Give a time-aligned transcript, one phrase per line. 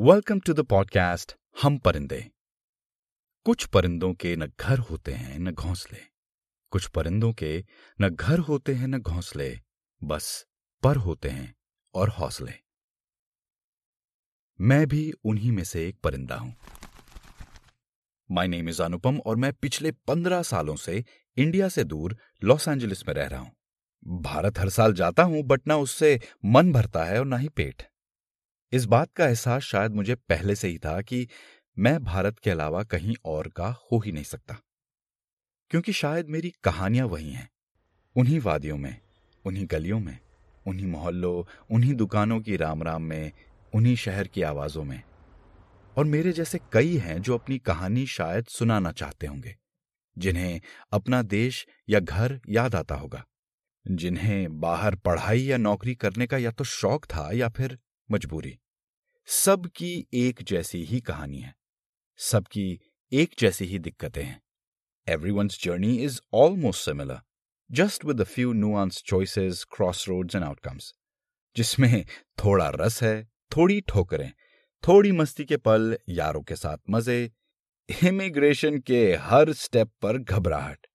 [0.00, 2.30] Welcome to the podcast हम परिंदे।
[3.44, 5.98] कुछ परिंदों के न घर होते हैं, न घोंसले।
[6.70, 7.64] कुछ परिंदों के
[8.00, 9.60] न घर होते हैं, न घोंसले।
[10.04, 10.46] बस
[10.82, 11.54] पर होते हैं
[11.94, 12.52] और हौसले।
[14.60, 16.56] मैं भी उन्हीं में से एक परिंदा हूँ।
[18.30, 21.04] माय नेम इज़ अनुपम और मैं पिछले पंद्रह सालों से
[21.36, 23.52] इंडिया से दूर लॉस एंजलिस में रह रहा हूँ।
[24.06, 27.90] भारत हर साल जाता हूँ, बट ना उससे मन भरता है और ना ही पेट।
[28.72, 31.28] इस बात का एहसास शायद मुझे पहले से ही था कि
[31.78, 34.56] मैं भारत के अलावा कहीं और का हो ही नहीं सकता।
[35.70, 37.50] क्योंकि शायद मेरी कहानियाँ वही हैं।
[38.16, 39.00] उन्हीं वादियों में,
[39.44, 40.18] उन्हीं गलियों में,
[40.66, 43.32] उन्हीं मोहल्लों, उन्हीं दुकानों की राम राम में,
[43.74, 45.02] उन्हीं शहर की आवाजों में।
[45.96, 49.56] और मेरे जैसे कई हैं जो अपनी कहानी शायद सुनाना चाहते होंगे,
[50.18, 50.60] जिन्हें
[50.92, 53.26] अपना देश या घर याद आता होगा,
[53.90, 57.78] जिन्हें बाहर पढ़ाई या नौकरी करने का या तो शौक था या फिर
[58.12, 58.58] मजबूरी।
[59.26, 61.54] सबकी एक जैसी ही कहानी है।
[62.18, 62.80] सबकी
[63.12, 64.42] एक जैसी ही दिक्कतें हैं।
[65.08, 67.20] Every one's journey is almost similar
[67.70, 70.94] just with few nuance choices cross roads and outcomes
[71.56, 72.04] जिसमें
[72.44, 74.32] थोड़ा रस है, थोड़ी ठोकरें,
[74.88, 77.30] थोड़ी मस्ती के पल, यारों के साथ मज़े
[78.04, 80.86] इमिग्रेशन के हर स्टेप पर घबराहट।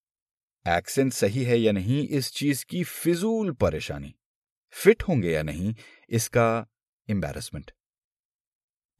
[0.67, 4.15] एक्सेंट सही है या नहीं, इस चीज़ की फिजूल परेशानी।
[4.69, 5.75] फिट होंगे या नहीं,
[6.09, 6.67] इसका
[7.09, 7.71] एम्बेरसमेंट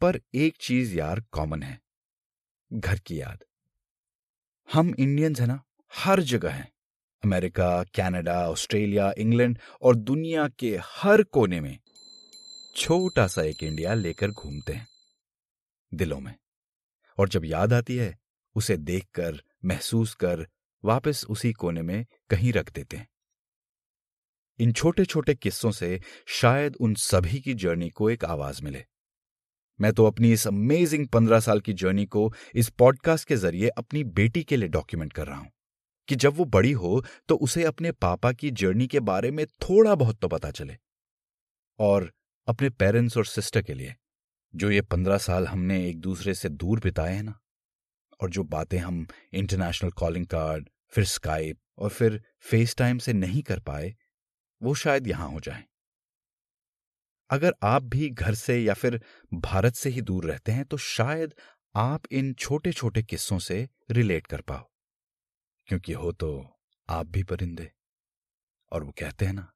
[0.02, 1.82] पर एक चीज़ यार कॉमन है।
[2.74, 3.44] घर की याद।
[4.74, 5.64] हम इंडियंस है ना,
[5.96, 6.72] हर जगह हैं।
[7.24, 11.80] अमेरिका कनाडा ऑस्ट्रेलिया इंग्लैंड और दुनिया के हर कोने में
[12.76, 14.88] छोटा सा एक इंडिया लेकर घूमते हैं,
[15.94, 16.36] दिलों में।
[17.18, 18.20] और जब याद आती है,
[18.56, 20.48] उसे देखकर, महसूस कर,
[20.86, 23.08] वापस उसी कोने में कहीं रख देते हैं।
[24.60, 26.00] इन छोटे छोटे किस्सों से
[26.32, 28.84] शायद उन सभी की जर्नी को एक आवाज़ मिले।
[29.80, 34.04] मैं तो अपनी इस अमेजिंग पंद्रह साल की जर्नी को इस पॉडकास्ट के ज़रिए अपनी
[34.04, 35.52] बेटी के लिए डॉक्यूमेंट कर रहा हूँ,
[36.08, 39.96] कि जब वो बड़ी हो तो उसे अपने पापा की जर्नी के बारे में थोड़ा
[39.96, 40.78] बहुत तो पता चले।
[41.80, 42.12] और
[42.48, 43.96] अपने पेरेंट्स और सिस्टर के लिए,
[44.54, 47.40] जो ये पंद्रह साल हमने एक दूसरे से दूर बिताए हैं ना,
[48.20, 53.42] और जो बातें हम इंटरनेशनल कॉलिंग कार्ड, फिर स्काइप और फिर फेस टाइम से नहीं
[53.42, 53.94] कर पाए
[54.62, 55.64] वो शायद यहाँ हो जाए।
[57.30, 59.02] अगर आप भी घर से या फिर
[59.34, 61.34] भारत से ही दूर रहते हैं तो शायद
[61.76, 64.70] आप इन छोटे छोटे किस्सों से रिलेट कर पाओ।
[65.68, 66.58] क्योंकि हो तो
[66.90, 67.72] आप भी परिंदे।
[68.72, 69.52] और वो कहते हैं ना,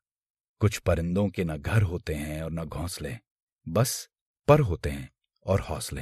[0.59, 3.17] कुछ परिंदों के ना घर होते हैं और ना घोंसले,
[3.67, 4.09] बस
[4.47, 5.11] पर होते हैं
[5.45, 6.01] और हौसले।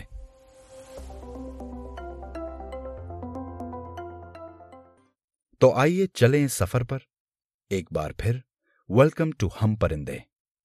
[5.61, 6.99] तो आइए चलें सफ़र पर।
[7.71, 8.43] एक बार फिर
[8.89, 10.13] वेलकम टू हम परिंदे